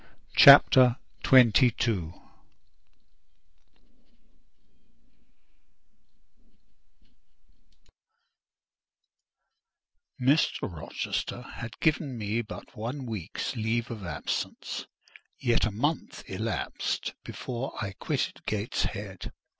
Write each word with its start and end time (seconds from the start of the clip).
CHAPTER 0.35 0.95
XXII 1.23 1.61
Mr. 10.19 10.61
Rochester 10.63 11.43
had 11.43 11.79
given 11.79 12.17
me 12.17 12.41
but 12.41 12.75
one 12.75 13.05
week's 13.05 13.55
leave 13.55 13.91
of 13.91 14.03
absence: 14.03 14.87
yet 15.37 15.65
a 15.67 15.71
month 15.71 16.23
elapsed 16.25 17.13
before 17.23 17.75
I 17.79 17.91
quitted 17.91 18.43
Gateshead. 18.47 19.31